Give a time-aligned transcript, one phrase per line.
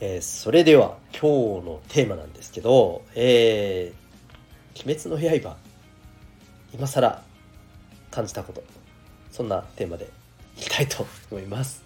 [0.00, 5.56] えーそれでは今日のテーマなんですけど、えー、鬼滅の刃、
[6.72, 7.22] 今更
[8.10, 8.62] 感じたこと、
[9.30, 10.08] そんなテーマで
[10.56, 11.82] いきたいと思います。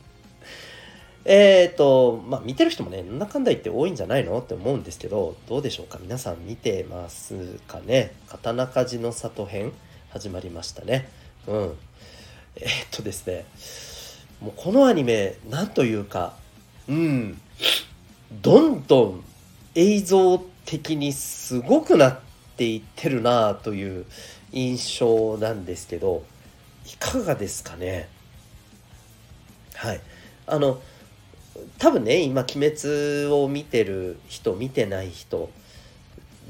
[1.24, 5.98] えーと、まあ見てる人もね、なんだかんだ言って多いんじゃないのって思うんですけど、どうでしょうか？
[6.00, 7.34] 皆さん見てます
[7.66, 8.14] かね？
[8.28, 9.72] 刀鍛冶の里編
[10.10, 11.08] 始まりましたね。
[11.48, 11.74] うん。
[12.56, 13.44] えーっとですね、
[14.40, 16.36] もうこのアニメ、なんというか、
[16.88, 17.40] うん、
[18.32, 19.24] どんどん
[19.74, 22.18] 映像的にすごくなっ
[22.56, 24.06] ていってるなという
[24.52, 26.24] 印象なんですけど、
[26.86, 28.08] いかがですかね？
[29.74, 30.00] はい。
[30.46, 30.80] あの、
[31.78, 35.50] 多分ね、今、鬼滅を見てる人、見てない人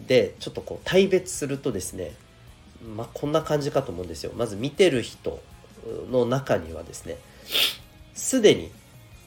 [0.06, 2.12] で、ちょっとこう、対別するとですね、
[2.96, 4.32] まあ、こんな感じかと思うんですよ。
[4.36, 5.40] まず見てる人
[6.10, 7.16] の中にはですね、
[8.14, 8.70] すでに、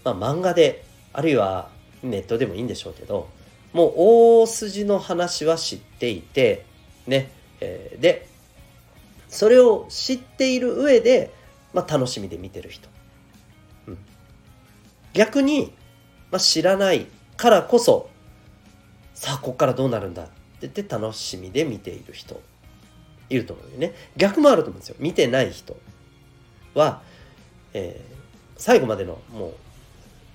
[0.03, 1.69] まあ、漫画で、あるいは
[2.03, 3.29] ネットでもいいんでしょうけど、
[3.73, 6.65] もう大筋の話は知っていて、
[7.05, 8.27] ね、えーで、
[9.29, 11.33] それを知っている上で、
[11.73, 12.87] まあ、楽しみで見てる人。
[13.87, 13.97] うん、
[15.13, 15.73] 逆に、
[16.31, 18.09] まあ、知らないからこそ、
[19.13, 22.41] さあ、ここからどうなるんだって言って楽しみで見ている人、
[23.29, 23.93] いると思うよね。
[24.15, 24.95] 逆もあると思うんですよ。
[24.99, 25.77] 見てない人
[26.73, 27.01] は、
[27.73, 28.17] えー
[28.57, 29.53] 最後までのもう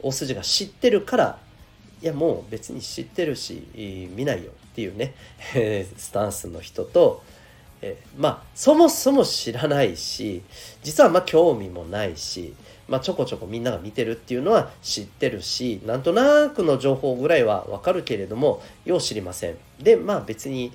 [0.00, 1.38] 大筋が知ってるから
[2.02, 3.66] いやもう別に知ってるし
[4.14, 5.14] 見ないよっていうね
[5.96, 7.22] スタンスの人と、
[7.80, 10.42] えまあそもそも知らないし
[10.82, 12.54] 実はまあ興味もないし、
[12.88, 20.72] まあ、ちょこちょこみんなが見てるっていうのは知ってるしなんとなくの情報ぐらいはわかるけれどもよう知りませんでまあ別に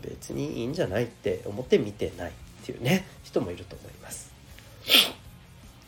[0.00, 2.32] 別にいいんじゃないって思って見てないっ
[2.64, 4.32] ていうね人もいると思います。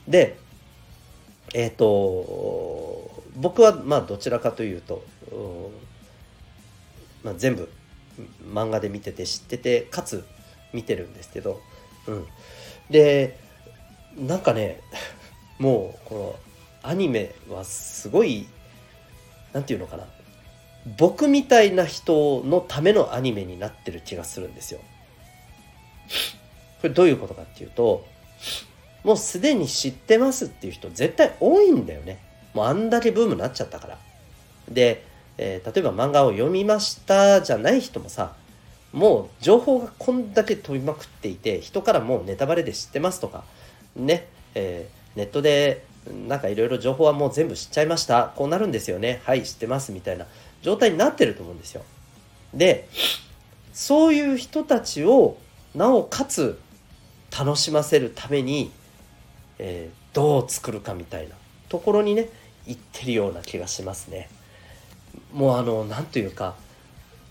[0.09, 0.37] で
[1.54, 5.05] えっ、と僕はまあどちらかというと、
[7.22, 7.71] まあ、全部
[8.53, 10.25] 漫画で見てて知っててかつ
[10.72, 11.61] 見てるんですけど、
[12.06, 12.27] うん、
[12.91, 13.39] で
[14.17, 14.81] なんかね
[15.59, 16.39] もうこ
[16.83, 18.47] のアニメはすごい
[19.53, 20.05] なんていうのかな
[20.99, 24.81] 僕みたいな人のためのアニメになってる気がするんですよ。
[26.83, 28.05] これどういうことかっていうと
[29.03, 32.19] もうすでに知ってますっていう人絶対多いんだよね。
[32.54, 33.98] もうあんだけブームになっちゃったから。
[34.69, 35.04] で、
[35.37, 38.34] えー例えば漫画を読みましたじゃない人もさ、
[38.92, 43.44] もう情報がこんだけ飛びまくっていて、人からもうネタバレで知ってますとか、
[43.97, 45.84] ね、えーネットで
[46.28, 48.32] なんかいろいろ情報はもう全部知っちゃいました。
[48.37, 49.21] こうなるんですよね。
[49.25, 50.26] はい、知ってますみたいな
[50.62, 51.82] 状態になってると思うんですよ。
[52.53, 52.88] で、
[53.72, 55.36] そういう人たちを
[55.75, 56.59] なおかつ
[57.36, 58.71] 楽しませるために、
[59.59, 61.34] えーどう作るかみたいな
[61.69, 62.28] ところにね
[62.66, 64.28] 行ってるような気がしますね。
[65.32, 66.54] もうあのなんというか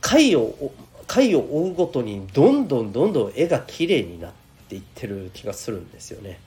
[0.01, 0.71] 回を
[1.07, 4.31] 回を追うごとにどんどんどんどん絵が綺麗になっ
[4.69, 6.39] ていってる気がするんですよね。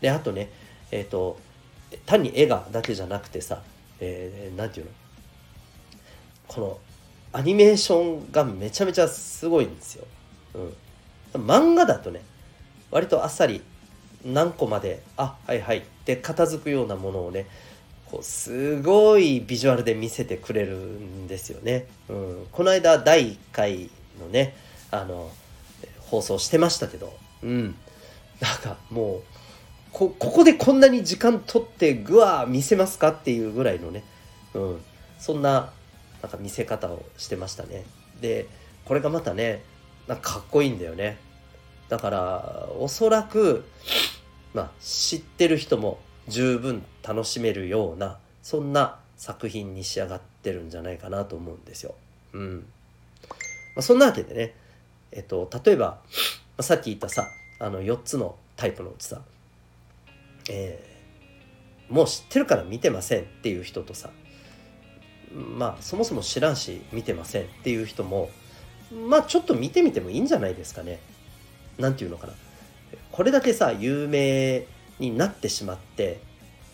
[0.00, 0.50] であとね
[0.90, 1.38] えっ、と
[2.06, 3.62] 単に絵がだけじゃなくてさ、
[4.00, 4.92] えーていうの？
[6.48, 6.78] この
[7.32, 10.04] アニメーションがめちゃめちゃすごいんですよ。
[11.34, 12.22] うん、漫画だとね
[12.90, 13.62] 割とあっさり
[14.24, 17.46] 何個まであはいはいって片付くようなものをね
[18.12, 21.86] こうすごいビジュアルで見せてくれるんですよね。
[22.10, 23.88] うん、この間第1回
[24.20, 24.54] のね
[24.90, 25.30] あの
[25.98, 27.74] 放送してましたけど、うん、
[28.38, 29.22] なんかもう
[29.92, 34.04] ここでこんなに時間取ってぐわー見せますかっていうぐらいのね、
[34.52, 34.80] うん、
[35.18, 35.72] そんな
[36.20, 37.86] なんか見せ方をしてましたね。
[38.20, 38.46] で
[38.84, 39.62] これがまたね
[40.06, 41.16] なんかかっこいいんだよね。
[41.88, 43.64] だからおそらく、
[44.52, 45.98] まあ、知ってる人も
[46.28, 51.94] 十分楽しめるようなそんな作品に仕上がってるんじゃないかなと思うんですよ。
[52.32, 52.66] うん
[53.74, 54.54] まあ、そんなわけでね、
[55.10, 55.98] えっと、例えば、ま
[56.58, 57.28] あ、さっき言ったさ
[57.58, 59.20] あの4つのタイプのうちさ、
[60.50, 60.92] えー
[61.92, 64.08] もう知ってるから見てませんっていう人とさ
[65.34, 68.30] まあそもそも知らんし見てませんっていう人も
[69.08, 71.00] まあちょっと見てみてもいいんじゃないですかね。
[71.78, 72.34] なんていうのかな。
[73.10, 74.66] これだけさ有名
[74.98, 76.20] になってしまって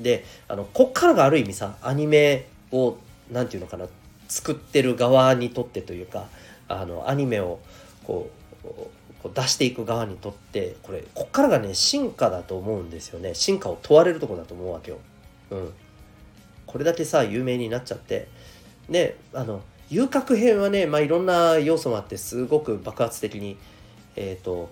[0.01, 2.97] であのこっからがある意味さアニメを
[3.31, 3.87] なんていうのかな
[4.29, 6.29] 作ってる側にとってというか
[6.69, 7.59] あのアニメを
[8.05, 8.31] こ
[8.65, 8.67] う
[9.23, 13.35] こう出していく側にとってこれこっからがね進化だと思うんですよね。
[13.35, 14.99] 進化を問われるとこだと思うわけよ。
[15.51, 15.73] うん、
[16.67, 18.29] これだけさ有名になっちゃって。
[18.89, 23.57] であの遊郭編はね、まあ、いろんな要素もあってすごく爆発的に
[24.17, 24.71] えっ、ー、と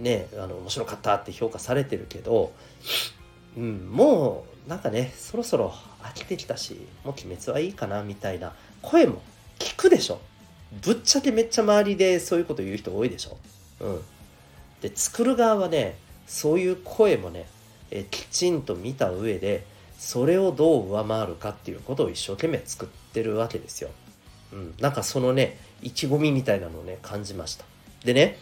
[0.00, 2.52] ねあの面白かったって評価されてるけど、
[3.56, 5.72] うん、もうなんかねそろそろ
[6.02, 8.52] 飽きてきたしもう鬼滅はいいかなみたいな
[8.82, 9.22] 声も
[9.58, 10.20] 聞くでしょ
[10.82, 13.36] ぶっちゃけめっちゃ周りでそういうこと言う人多いでしょ
[13.80, 14.00] うん
[14.80, 15.96] で作る側はね
[16.26, 17.46] そういう声もね
[17.90, 19.64] えきちんと見た上で
[19.98, 23.90] それをどう上回るかっていうことを一生懸命作ってるわけですよ。
[24.52, 27.64] うん、なんかそのね意気込みみたいなのをね感じました。
[28.04, 28.38] でね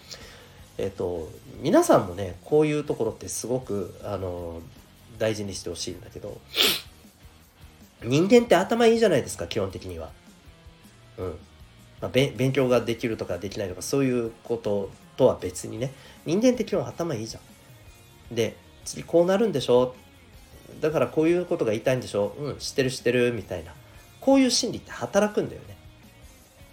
[0.79, 1.31] えっ、と
[1.61, 4.61] 皆さんもねこういうところってすごくあの
[5.19, 6.37] 大事にしてほしいんだけど
[8.03, 10.11] 人間って頭いいじゃないですか基本的には。
[11.17, 11.39] うん
[12.01, 15.93] まあ、勉強ができるとかできないとかそういうこととは別にね
[16.27, 17.41] 人間って基本頭いいじゃ
[18.33, 18.35] ん。
[18.35, 19.95] で次こうなるんでしょ？
[20.81, 22.35] だからこういうことが言いたいんでしょ？
[22.39, 23.73] うん知ってる知ってるみたいな
[24.21, 25.77] こういう心理って働くんだよね。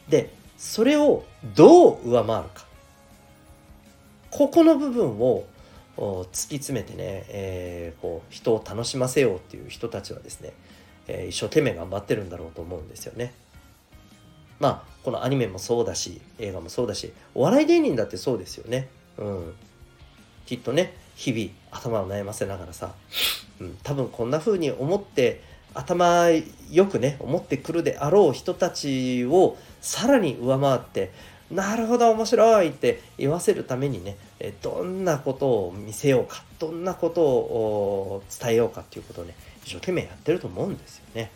[0.09, 1.24] でそれを
[1.56, 2.65] どう上回るか
[4.31, 5.45] ここの部分を
[5.98, 10.54] 突き詰めてね、えー、こう人を楽しませようっていう人たちはですね、
[11.07, 13.33] えー、一生懸命頑張ってるんだろうと思うんですよね。
[14.60, 18.88] まあこのアニメもそうだし映画もそうだしお笑い芸人だってそうですよね。
[19.18, 19.54] うん、
[20.45, 22.94] きっとね日々頭を悩ませながらさ、
[23.60, 25.44] うん、多分こんな風に思って
[25.74, 26.27] 頭
[26.69, 31.12] よくね思ってくるであろう人たちをさらに上回って
[31.51, 34.18] なるほど面白いって言わせるためにね
[34.62, 41.30] どんなことを見せようかどんなことを伝えようかっていうことをね一生懸命やってると思うんですよね。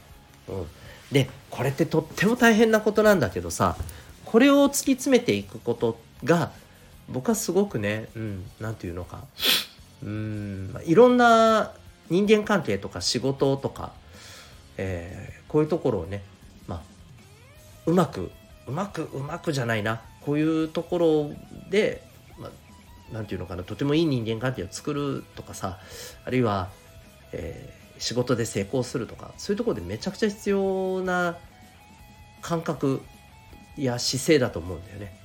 [0.48, 0.66] うん、
[1.12, 3.76] でこれってとっても大変なことなんだけどさ
[4.26, 6.52] これを突き詰めていくことが
[7.10, 9.24] 僕はすごくねうん何て言うのか
[10.04, 11.74] うんいろんな
[12.10, 13.92] 人間関係とか仕事とか、
[14.78, 16.22] えー、こういうところをね、
[16.68, 16.82] まあ、
[17.88, 18.32] うまく
[18.68, 20.02] うまくうまくじゃないな。
[20.22, 21.32] こういうところ
[21.70, 22.04] で、
[22.40, 22.50] ま
[23.20, 23.64] あ、ていうのかな。
[23.64, 25.80] とてもいい人間関係を作るとかさ
[26.26, 26.70] あるいは、
[27.32, 31.38] えー、仕事で成功するとかそういうところでめちゃくちゃ必要な
[32.42, 33.02] 感覚
[33.78, 35.16] や姿勢だと思うんだよね。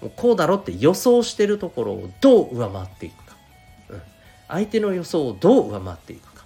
[0.00, 3.36] もうこうだろって予想してるところをどう上回っていくか、
[3.90, 4.02] うん、
[4.48, 6.44] 相手の予想をどう上回っていくか。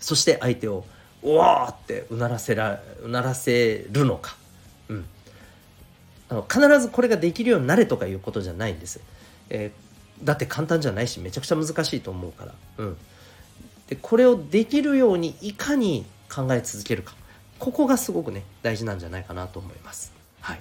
[0.00, 0.84] そして相手を
[1.22, 4.36] 「おわ!」ってうならせらうならせるのか。
[4.88, 5.04] うん、
[6.28, 9.00] あの必ずこれができるようになれとかいうことじゃないんです、
[9.50, 12.96] えー、だって簡単じゃないしめちゃくちゃ難しいと思うから、うん、
[13.88, 17.14] でこれをできるようにいかに考え続けるか。
[17.58, 20.12] ここがすごくね大事なんじゃないかなと思います。
[20.40, 20.60] はい。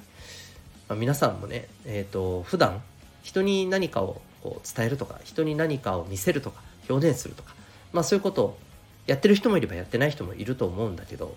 [0.89, 2.81] まあ、皆さんもね、えーと、普段
[3.21, 7.53] 人に何かをこう伝えるとか人に何かを見せるとか表現するとか、
[7.93, 8.57] まあ、そういうことを
[9.05, 11.35] やってる人もいればやってない人もいると思うんだけど、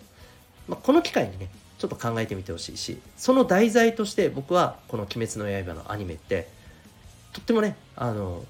[0.69, 1.49] まあ、この機会にね
[1.81, 6.47] ちょっと考えてみてほしいしその題材として僕はこの「鬼滅の刃」のアニメって
[7.33, 8.45] とってもねあの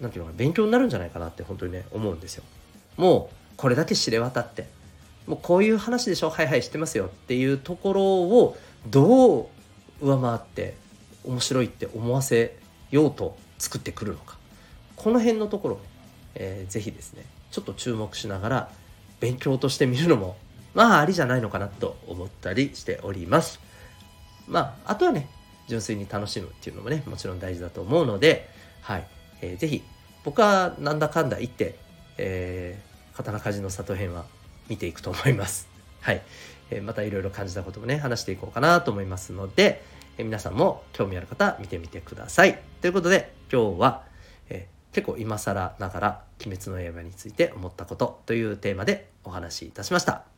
[0.00, 2.44] 何て言うのかな勉強になるんじゃないかなって本当にね思うんですよ。
[2.96, 4.66] もうこれだけ知れ渡って
[5.26, 9.46] もうこういう話でしょはいはい知ってますよっていうところをどう
[10.00, 10.76] 上回って
[11.24, 12.56] 面白いって思わせ
[12.92, 14.38] ようと作ってくるのか
[14.94, 15.80] この辺のところね、
[16.36, 18.68] えー、ぜひですねちょっと注目しながら
[19.18, 20.36] 勉強として見るのも
[20.74, 23.60] まあありじゃないのかなと思ったりしております。
[24.46, 25.28] まああとはね
[25.68, 28.48] 純粋に楽しむっていうのもねもちろん大事だと思うので、
[28.82, 29.06] はい
[29.42, 29.82] えー、ぜひ
[30.24, 31.76] 僕はなんだかんだ言って、
[32.16, 34.24] えー、刀鍛冶の里編は
[34.68, 35.68] 見ていくと思います。
[36.00, 36.22] はい、
[36.70, 39.82] えー、またいろいろ感じたこともね話していこうかなと思いますので、
[40.16, 42.58] えー、皆さんも興味ある方見てみてください。
[42.80, 44.04] ということで今日は、
[44.48, 50.37] えー、結構今更ながら「鬼滅の刃」について思ったことというテーマでお話しいたしました。